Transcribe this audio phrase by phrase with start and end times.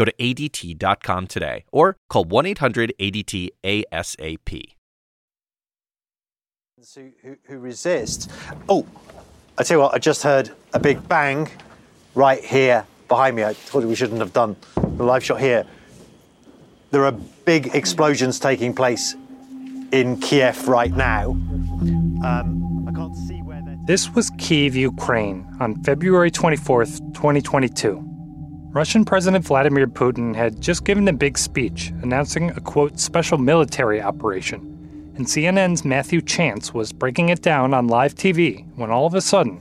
[0.00, 4.62] Go to ADT.com today or call 1 800 ADT ASAP.
[6.94, 8.30] Who, who, who resist.
[8.66, 8.86] Oh,
[9.58, 11.50] I tell you what, I just heard a big bang
[12.14, 13.44] right here behind me.
[13.44, 15.66] I told you we shouldn't have done the live shot here.
[16.92, 17.12] There are
[17.44, 19.14] big explosions taking place
[19.92, 21.32] in Kiev right now.
[21.32, 23.76] Um, I can't see where they're.
[23.84, 28.09] This was Kiev, Ukraine, on February 24th, 2022.
[28.72, 34.00] Russian President Vladimir Putin had just given a big speech announcing a quote special military
[34.00, 39.14] operation, and CNN's Matthew Chance was breaking it down on live TV when all of
[39.14, 39.60] a sudden,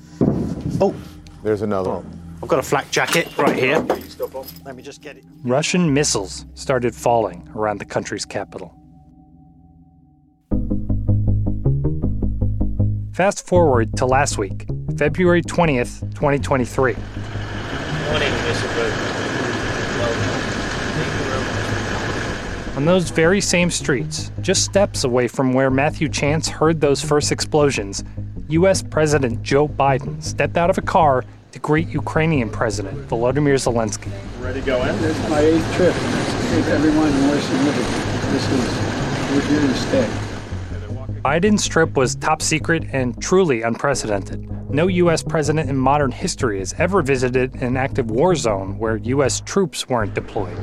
[0.79, 0.95] Oh,
[1.43, 2.39] There's another one.
[2.41, 3.79] I've got a flak jacket right here.
[4.63, 5.25] Let me just get it.
[5.43, 8.75] Russian missiles started falling around the country's capital.
[13.13, 16.93] Fast forward to last week, February 20th, 2023.
[16.93, 18.67] Morning, Mr.
[18.73, 19.09] President.
[19.99, 20.23] Welcome.
[20.95, 22.68] Thank you very much.
[22.79, 27.29] On those very same streets, just steps away from where Matthew Chance heard those first
[27.29, 28.05] explosions,
[28.47, 28.81] U.S.
[28.81, 34.09] President Joe Biden stepped out of a car to greet Ukrainian President Volodymyr Zelensky.
[34.41, 34.95] Ready to go in?
[35.01, 35.93] This is my eighth trip.
[35.93, 38.31] To keep everyone more significant.
[38.31, 40.09] This is, we're here to stay.
[41.21, 44.49] Biden's trip was top secret and truly unprecedented.
[44.71, 45.21] No U.S.
[45.21, 49.41] president in modern history has ever visited an active war zone where U.S.
[49.41, 50.57] troops weren't deployed.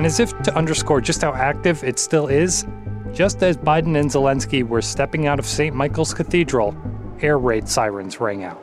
[0.00, 2.64] And as if to underscore just how active it still is,
[3.12, 5.76] just as Biden and Zelensky were stepping out of St.
[5.76, 6.74] Michael's Cathedral,
[7.20, 8.58] air raid sirens rang out.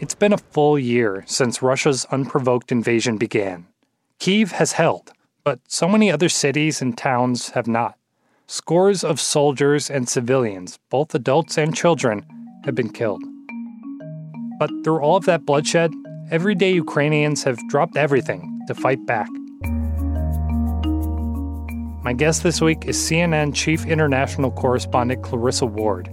[0.00, 3.66] It's been a full year since Russia's unprovoked invasion began.
[4.20, 5.12] Kiev has held,
[5.44, 7.98] but so many other cities and towns have not.
[8.46, 12.24] Scores of soldiers and civilians, both adults and children,
[12.64, 13.22] have been killed.
[14.58, 15.92] But through all of that bloodshed,
[16.30, 19.28] everyday Ukrainians have dropped everything to fight back.
[22.02, 26.08] My guest this week is CNN Chief International Correspondent Clarissa Ward.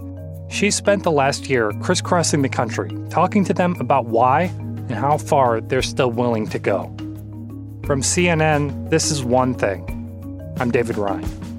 [0.48, 5.18] She spent the last year crisscrossing the country, talking to them about why and how
[5.18, 6.84] far they're still willing to go.
[7.84, 9.82] From CNN, this is One Thing.
[10.58, 11.53] I'm David Rind.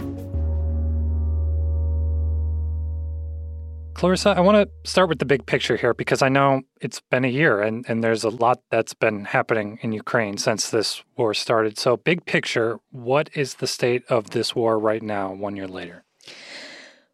[4.06, 7.26] Clarissa, I want to start with the big picture here because I know it's been
[7.26, 11.34] a year and, and there's a lot that's been happening in Ukraine since this war
[11.34, 11.80] started.
[11.80, 16.04] So, big picture, what is the state of this war right now, one year later?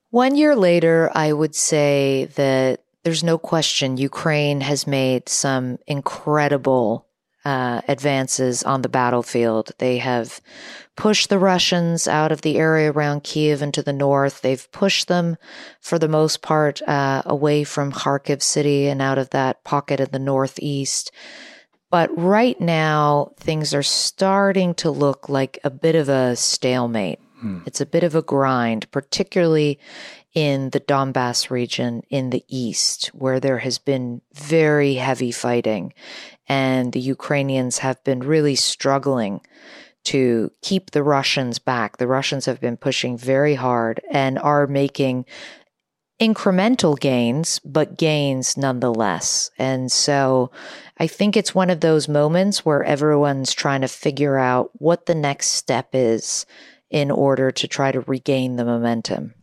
[0.10, 7.08] One year later, I would say that there's no question Ukraine has made some incredible
[7.46, 9.72] uh, advances on the battlefield.
[9.78, 10.42] They have
[11.02, 14.44] pushed the Russians out of the area around Kiev into the north.
[14.44, 15.36] They've pushed them,
[15.80, 20.10] for the most part, uh, away from Kharkiv city and out of that pocket in
[20.12, 21.12] the northeast.
[21.90, 27.18] But right now, things are starting to look like a bit of a stalemate.
[27.66, 29.80] It's a bit of a grind, particularly
[30.36, 35.94] in the Donbass region in the east, where there has been very heavy fighting.
[36.48, 39.42] And the Ukrainians have been really struggling
[40.06, 41.98] to keep the Russians back.
[41.98, 45.26] The Russians have been pushing very hard and are making
[46.22, 49.50] incremental gains, but gains nonetheless.
[49.58, 50.52] And so
[50.98, 55.16] I think it's one of those moments where everyone's trying to figure out what the
[55.16, 56.46] next step is
[56.92, 59.34] in order to try to regain the momentum.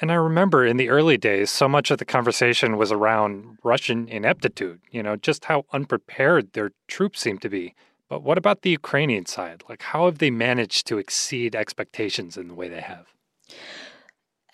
[0.00, 4.08] And I remember in the early days, so much of the conversation was around Russian
[4.08, 7.74] ineptitude, you know, just how unprepared their troops seemed to be.
[8.10, 9.62] But what about the Ukrainian side?
[9.68, 13.06] Like, how have they managed to exceed expectations in the way they have?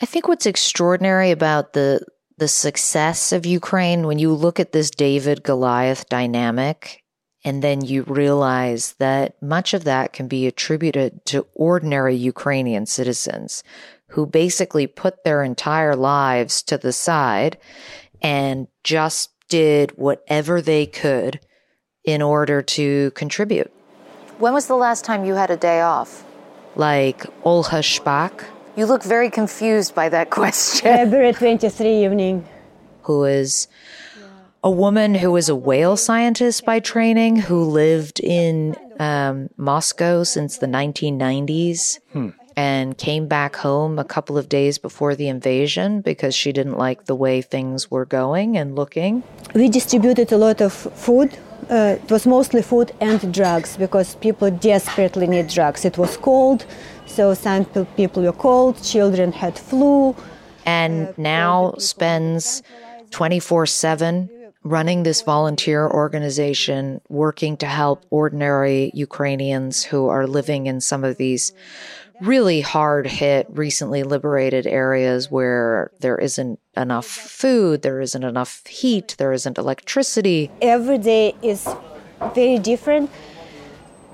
[0.01, 2.07] I think what's extraordinary about the
[2.39, 7.03] the success of Ukraine when you look at this David Goliath dynamic
[7.47, 13.63] and then you realize that much of that can be attributed to ordinary Ukrainian citizens
[14.09, 17.57] who basically put their entire lives to the side
[18.21, 21.41] and just did whatever they could
[22.07, 23.71] in order to contribute.
[24.39, 26.25] When was the last time you had a day off?
[26.77, 28.45] Like Olha Shpak?
[28.77, 30.83] You look very confused by that question.
[30.83, 32.47] February 23 evening.
[33.03, 33.69] Who is
[34.63, 40.59] a woman who was a whale scientist by training who lived in um, Moscow since
[40.59, 41.99] the 1990s
[42.57, 47.05] and came back home a couple of days before the invasion because she didn't like
[47.05, 49.23] the way things were going and looking.
[49.55, 51.39] We distributed a lot of food.
[51.69, 55.85] Uh, it was mostly food and drugs because people desperately need drugs.
[55.85, 56.65] It was cold,
[57.07, 60.15] so some pe- people were cold, children had flu.
[60.65, 62.63] and now spends
[63.11, 64.31] 24 7
[64.65, 71.17] running this volunteer organization, working to help ordinary Ukrainians who are living in some of
[71.17, 71.53] these
[72.21, 79.15] really hard hit, recently liberated areas where there isn't enough food, there isn't enough heat,
[79.19, 80.51] there isn't electricity.
[80.61, 81.69] Every day is
[82.35, 83.11] very different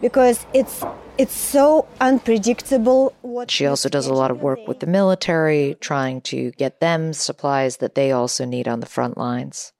[0.01, 0.85] because it's
[1.19, 3.15] it's so unpredictable.
[3.21, 7.13] What She also does a lot of work with the military, trying to get them
[7.13, 9.73] supplies that they also need on the front lines.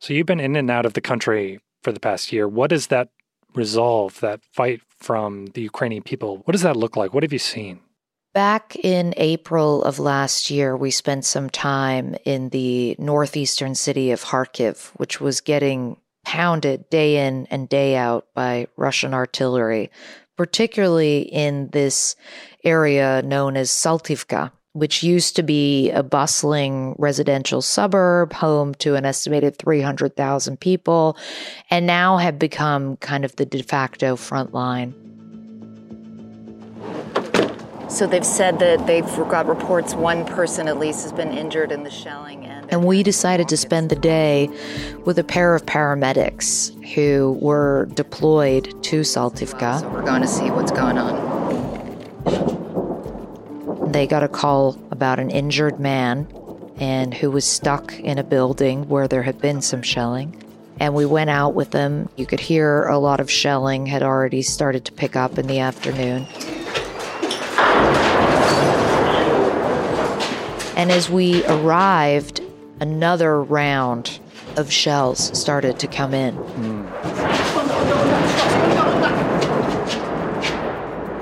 [0.00, 2.48] So you've been in and out of the country for the past year.
[2.48, 3.08] What is that
[3.54, 6.38] resolve, that fight from the Ukrainian people?
[6.44, 7.14] What does that look like?
[7.14, 7.80] What have you seen?
[8.34, 14.22] Back in April of last year, we spent some time in the northeastern city of
[14.22, 19.90] Kharkiv, which was getting pounded day in and day out by Russian artillery,
[20.36, 22.16] particularly in this
[22.62, 29.04] area known as Saltivka, which used to be a bustling residential suburb home to an
[29.04, 31.16] estimated 300,000 people,
[31.70, 34.94] and now have become kind of the de facto front line.
[37.88, 41.84] So they've said that they've got reports one person at least has been injured in
[41.84, 42.44] the shelling.
[42.44, 44.50] And, And we decided to spend the day
[45.06, 49.90] with a pair of paramedics who were deployed to So Saltivka.
[49.90, 51.27] we're going to see what's going on.
[53.92, 56.26] They got a call about an injured man
[56.78, 60.42] and who was stuck in a building where there had been some shelling.
[60.78, 62.10] And we went out with them.
[62.16, 65.60] You could hear a lot of shelling had already started to pick up in the
[65.60, 66.26] afternoon.
[70.76, 72.42] And as we arrived,
[72.80, 74.20] another round
[74.56, 76.34] of shells started to come in.
[76.34, 76.77] Hmm.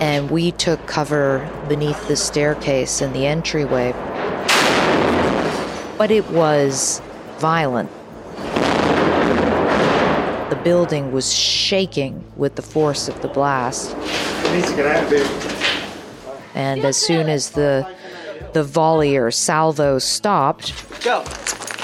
[0.01, 3.93] And we took cover beneath the staircase in the entryway.
[5.97, 7.01] But it was
[7.39, 7.91] violent.
[10.51, 13.97] The building was shaking with the force of the blast.
[16.55, 17.91] And as soon as the
[18.53, 20.73] the volley or salvo stopped,
[21.05, 21.25] Go.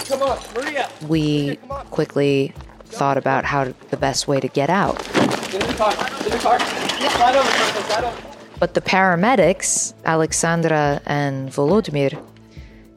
[0.07, 0.89] Come on, Maria.
[1.07, 1.57] we
[1.91, 2.55] quickly
[2.85, 4.99] thought about how to, the best way to get out.
[4.99, 5.93] Get in the car.
[5.93, 6.82] Get in the car.
[7.11, 8.23] Slide over, Marco, slide over.
[8.59, 12.23] But the paramedics, Alexandra and Volodymyr,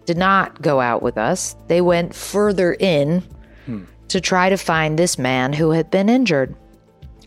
[0.05, 1.55] did not go out with us.
[1.67, 3.23] They went further in
[3.65, 3.85] hmm.
[4.09, 6.55] to try to find this man who had been injured.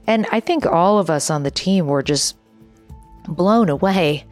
[0.06, 2.36] And I think all of us on the team were just
[3.26, 4.24] blown away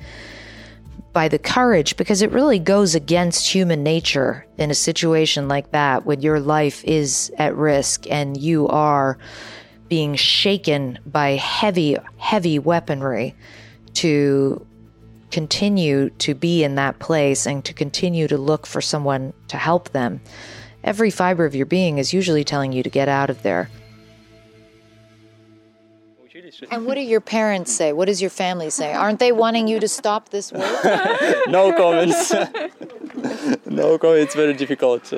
[1.12, 6.04] by the courage because it really goes against human nature in a situation like that
[6.04, 9.18] when your life is at risk and you are
[9.88, 13.34] being shaken by heavy, heavy weaponry
[13.94, 14.64] to
[15.30, 19.90] continue to be in that place and to continue to look for someone to help
[19.90, 20.20] them.
[20.84, 23.68] Every fiber of your being is usually telling you to get out of there.
[26.70, 27.92] And what do your parents say?
[27.92, 28.92] What does your family say?
[28.92, 30.62] Aren't they wanting you to stop this war?
[31.48, 32.30] no comments.
[33.66, 34.26] no comments.
[34.26, 35.12] It's very difficult.
[35.12, 35.16] Uh,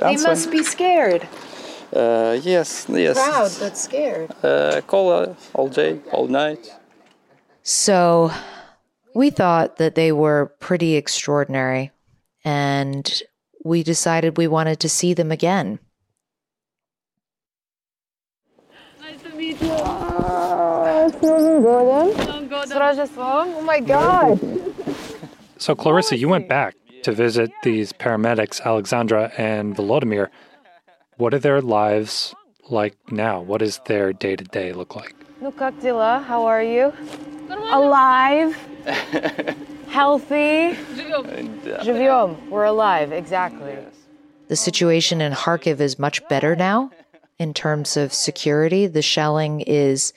[0.00, 0.28] They answer.
[0.28, 1.26] must be scared.
[1.92, 3.16] Uh, yes, yes.
[3.16, 4.30] Proud, but scared.
[4.42, 6.74] Uh, call uh, all day, all night.
[7.62, 8.30] So
[9.14, 11.90] we thought that they were pretty extraordinary,
[12.44, 13.22] and
[13.64, 15.78] we decided we wanted to see them again.
[19.00, 19.68] Nice to meet you.
[23.20, 24.40] Oh my god.
[25.58, 30.28] So, Clarissa, you went back to visit these paramedics, Alexandra and Volodymyr.
[31.17, 32.33] What are their lives
[32.69, 33.41] like now?
[33.41, 35.15] What does their day to day look like?
[35.41, 36.23] Ну как дела?
[36.23, 36.93] How are you?
[37.71, 38.55] Alive.
[39.89, 40.75] Healthy.
[41.83, 42.49] Живем.
[42.49, 43.77] We're alive, exactly.
[44.47, 46.91] The situation in Kharkiv is much better now
[47.37, 48.87] in terms of security.
[48.87, 50.13] The shelling is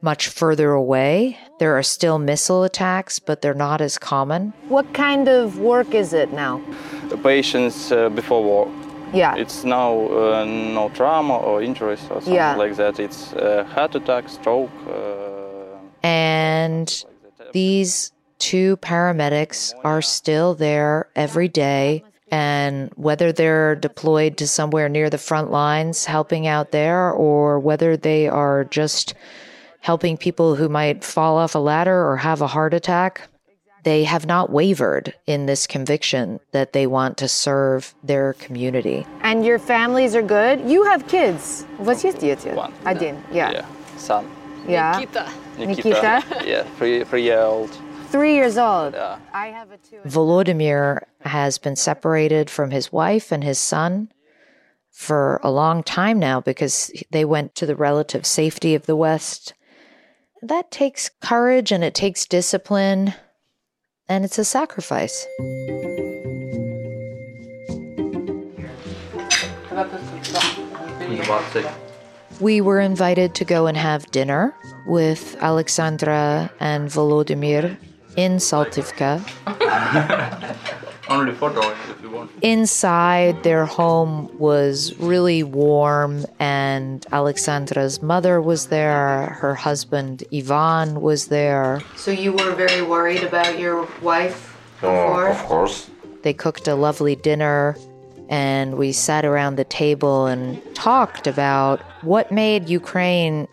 [0.00, 1.38] much further away.
[1.58, 4.52] There are still missile attacks, but they're not as common.
[4.68, 6.60] What kind of work is it now?
[7.08, 8.70] The patients uh, before war.
[9.13, 9.35] yeah.
[9.35, 12.55] It's now uh, no trauma or injuries or something Yeah.
[12.55, 12.99] like that.
[12.99, 14.69] It's uh, heart attack, stroke.
[14.87, 16.87] Uh, And
[17.53, 25.09] these two paramedics are still there every day And whether they're deployed to somewhere near
[25.09, 29.13] the front lines helping out there, or whether they are just
[29.81, 33.27] helping people who might fall off a ladder or have a heart attack,
[33.83, 39.05] they have not wavered in this conviction that they want to serve their community.
[39.21, 40.61] And your families are good?
[40.69, 41.63] You have kids.
[41.77, 42.45] What's your kids?
[42.45, 42.73] One.
[42.85, 43.51] Adin, yeah.
[43.51, 43.65] Yeah,
[43.97, 44.29] son.
[44.67, 44.99] Yeah.
[44.99, 45.31] Nikita.
[45.57, 46.23] Nikita.
[46.23, 46.45] Nikita.
[46.45, 47.75] yeah, three, three year old
[48.11, 48.93] three years old.
[48.93, 49.17] Yeah.
[49.33, 50.01] I have a two.
[50.05, 54.11] Volodymyr has been separated from his wife and his son
[54.89, 59.53] for a long time now because they went to the relative safety of the West.
[60.41, 63.13] That takes courage and it takes discipline
[64.07, 65.27] and it's a sacrifice.
[72.39, 74.55] We were invited to go and have dinner
[74.87, 77.77] with Alexandra and Volodymyr
[78.17, 79.21] in Saltivka.
[81.09, 81.61] Only photo.
[82.41, 89.37] Inside, their home was really warm, and Alexandra's mother was there.
[89.39, 91.81] Her husband, Ivan, was there.
[91.95, 95.27] So, you were very worried about your wife uh, before?
[95.29, 95.89] of course.
[96.23, 97.75] They cooked a lovely dinner,
[98.29, 103.47] and we sat around the table and talked about what made Ukraine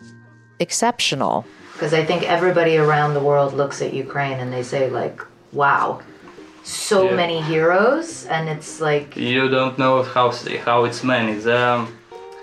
[0.59, 1.45] exceptional.
[1.73, 5.21] Because I think everybody around the world looks at Ukraine and they say, like,
[5.53, 6.01] wow,
[6.69, 7.15] so Yeah.
[7.15, 10.31] many heroes, and it's like, You don't know how
[10.65, 11.33] how it's many.
[11.35, 11.97] The, um,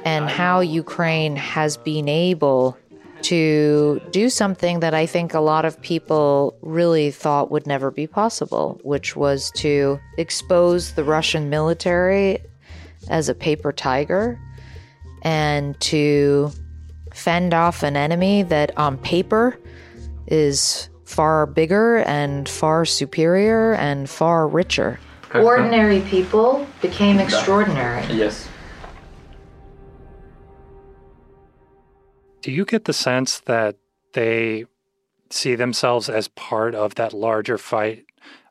[0.04, 2.76] and how Ukraine has been able
[3.22, 8.06] to do something that I think a lot of people really thought would never be
[8.06, 12.38] possible, which was to expose the Russian military
[13.08, 14.38] as a paper tiger
[15.22, 16.50] and to
[17.14, 19.58] fend off an enemy that on paper
[20.26, 24.98] is far bigger and far superior and far richer.
[25.34, 28.04] Ordinary people became extraordinary.
[28.14, 28.48] yes.
[32.42, 33.76] Do you get the sense that
[34.12, 34.66] they
[35.30, 38.04] see themselves as part of that larger fight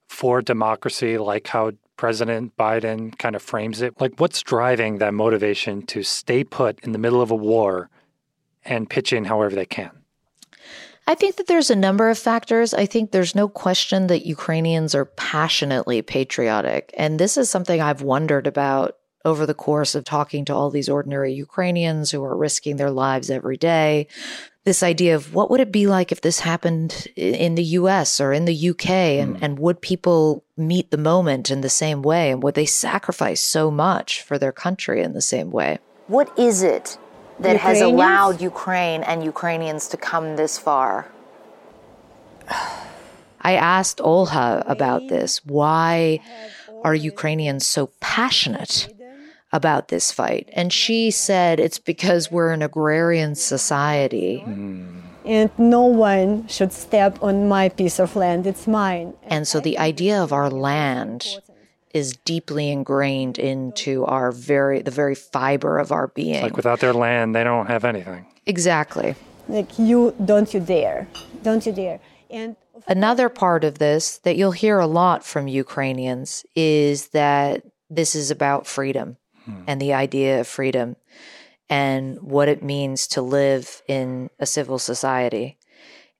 [0.07, 3.99] for democracy, like how President Biden kind of frames it?
[3.99, 7.89] Like, what's driving that motivation to stay put in the middle of a war
[8.63, 10.04] and pitch in however they can?
[11.07, 12.73] I think that there's a number of factors.
[12.73, 16.93] I think there's no question that Ukrainians are passionately patriotic.
[16.97, 20.89] And this is something I've wondered about over the course of talking to all these
[20.89, 24.07] ordinary Ukrainians who are risking their lives every day.
[24.63, 28.33] This idea of what would it be like if this happened in the US or
[28.33, 28.89] in the UK?
[28.89, 29.39] And, mm.
[29.41, 32.31] and would people meet the moment in the same way?
[32.31, 35.77] And would they sacrifice so much for their country in the same way?
[36.07, 36.97] What is it
[37.39, 41.07] that has allowed Ukraine and Ukrainians to come this far?
[43.41, 45.45] I asked Olha about this.
[45.45, 46.19] Why
[46.83, 48.89] are Ukrainians so passionate
[49.51, 50.49] about this fight?
[50.53, 54.39] And she said it's because we're an agrarian society.
[54.39, 55.01] Hmm.
[55.25, 58.45] And no one should step on my piece of land.
[58.45, 59.15] It's mine.
[59.23, 61.39] And so the idea of our land
[61.95, 66.43] is deeply ingrained into our very the very fiber of our being.
[66.43, 68.25] Like, without their land, they don't have anything.
[68.45, 69.15] exactly.
[69.47, 71.07] Like you, don't you dare,
[71.43, 71.99] don't you dare.
[72.31, 72.55] And
[72.87, 78.29] Another part of this that you'll hear a lot from Ukrainians is that this is
[78.31, 79.61] about freedom hmm.
[79.67, 80.97] and the idea of freedom
[81.69, 85.57] and what it means to live in a civil society.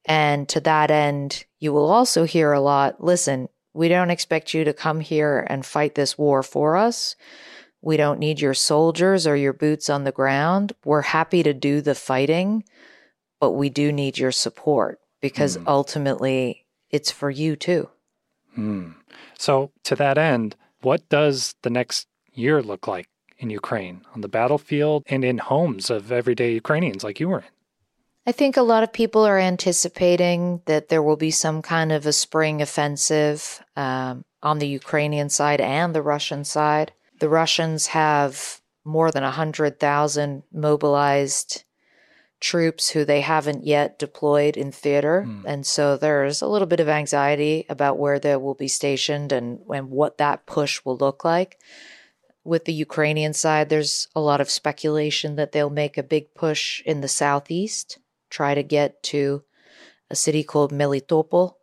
[0.06, 4.64] And to that end, you will also hear a lot listen, we don't expect you
[4.64, 7.18] to come here and fight this war for us.
[7.82, 10.72] We don't need your soldiers or your boots on the ground.
[10.86, 12.64] We're happy to do the fighting,
[13.40, 17.90] but we do need your support because ultimately it's for you too.
[18.54, 18.92] Hmm.
[19.38, 24.30] So, to that end, what does the next year look like in Ukraine on the
[24.30, 27.56] battlefield and in homes of everyday Ukrainians like you were in?
[28.26, 32.06] I think a lot of people are anticipating that there will be some kind of
[32.06, 36.94] a spring offensive um, on the Ukrainian side and the Russian side.
[37.20, 41.64] The Russians have more than 100,000 mobilized
[42.40, 45.28] troops who they haven't yet deployed in theater.
[45.46, 49.60] And so there's a little bit of anxiety about where they will be stationed and,
[49.70, 51.60] and what that push will look like.
[52.44, 56.82] With the Ukrainian side, there's a lot of speculation that they'll make a big push
[56.86, 57.98] in the southeast,
[58.30, 59.44] try to get to
[60.12, 61.56] a city called Melitopol,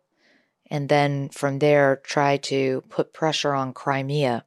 [0.73, 4.43] and then from there try to put pressure on Crimea,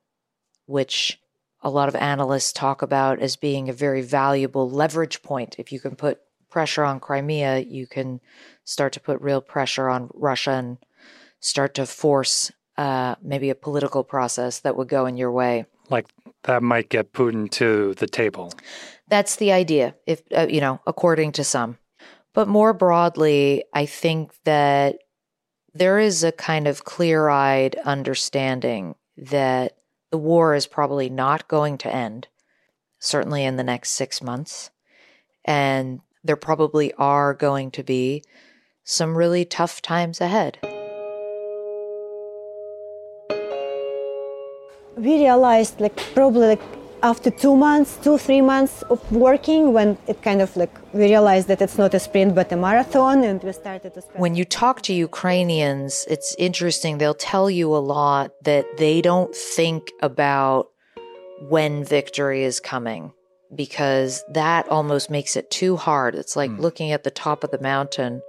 [0.67, 1.21] which
[1.63, 5.55] a lot of analysts talk about as being a very valuable leverage point.
[5.57, 6.19] If you can put
[6.51, 8.21] pressure on Crimea, you can
[8.65, 10.79] start to put real pressure on Russia and
[11.39, 15.65] start to force uh, maybe a political process that would go in your way.
[15.91, 16.07] Like
[16.43, 18.53] that might get Putin to the table.
[19.07, 21.79] That's the idea, if uh, you know, according to some.
[22.35, 24.97] But more broadly, I think that
[25.79, 29.77] there is a kind of clear-eyed understanding that
[30.11, 32.29] the war is probably not going to end,
[32.99, 34.71] certainly in the next 6 months.
[35.45, 38.23] And there probably are going to be
[38.85, 40.59] some really tough times ahead.
[44.97, 50.23] We realized, like, probably like after two months, two, three months of working, when it
[50.23, 53.53] kind of like we realized that it's not a sprint but a marathon, and we
[53.53, 54.01] started to.
[54.15, 56.99] When you talk to Ukrainians, it's interesting.
[56.99, 60.69] They'll tell you a lot that they don't think about
[61.49, 63.13] when victory is coming
[63.55, 66.15] because that almost makes it too hard.
[66.15, 66.59] It's like mm.
[66.59, 68.23] looking at the top of the mountain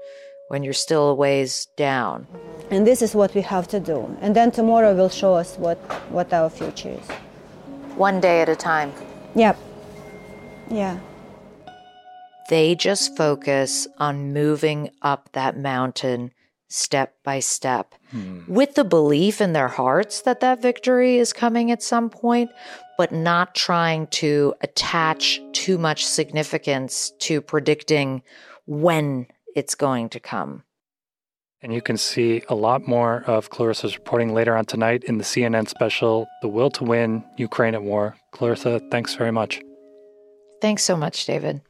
[0.50, 2.28] when you're still a ways down.
[2.70, 4.16] And this is what we have to do.
[4.22, 5.78] And then tomorrow will show us what,
[6.10, 7.08] what our future is.
[7.98, 8.94] One day at a time.
[9.36, 9.58] Yep.
[10.70, 11.00] Yeah.
[12.50, 16.32] They just focus on moving up that mountain
[16.70, 18.42] step by step hmm.
[18.48, 22.52] with the belief in their hearts that that victory is coming at some point,
[22.98, 28.22] but not trying to attach too much significance to predicting
[28.66, 29.26] when
[29.56, 30.64] it's going to come.
[31.64, 35.24] And you can see a lot more of Clarissa's reporting later on tonight in the
[35.24, 38.16] CNN special, The Will to Win Ukraine at War.
[38.32, 39.60] Clarissa, thanks very much.
[40.62, 41.62] Thanks so much, David.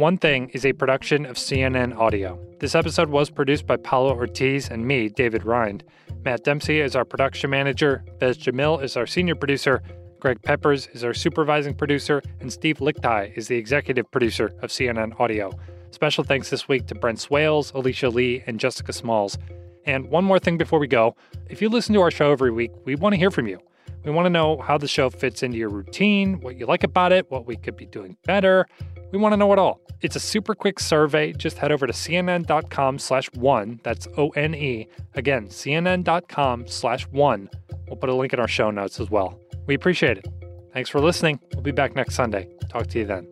[0.00, 2.40] One Thing is a production of CNN Audio.
[2.58, 5.84] This episode was produced by Paolo Ortiz and me, David Rind.
[6.24, 9.82] Matt Dempsey is our production manager, Bez Jamil is our senior producer,
[10.18, 15.20] Greg Peppers is our supervising producer, and Steve Lickteig is the executive producer of CNN
[15.20, 15.52] Audio.
[15.90, 19.36] Special thanks this week to Brent Swails, Alicia Lee, and Jessica Smalls.
[19.84, 21.14] And one more thing before we go
[21.50, 23.58] if you listen to our show every week, we want to hear from you.
[24.02, 27.12] We want to know how the show fits into your routine, what you like about
[27.12, 28.66] it, what we could be doing better.
[29.12, 29.80] We want to know it all.
[30.00, 31.32] It's a super quick survey.
[31.32, 33.80] Just head over to cnn.com slash one.
[33.82, 34.88] That's O-N-E.
[35.14, 37.50] Again, cnn.com slash one.
[37.86, 39.38] We'll put a link in our show notes as well.
[39.66, 40.28] We appreciate it.
[40.72, 41.40] Thanks for listening.
[41.52, 42.48] We'll be back next Sunday.
[42.68, 43.28] Talk to you then.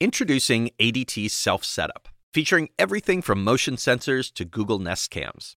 [0.00, 5.56] Introducing ADT Self Setup, featuring everything from motion sensors to Google Nest cams.